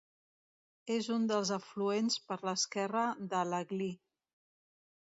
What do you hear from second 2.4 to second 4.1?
l'esquerra de l'Aglí.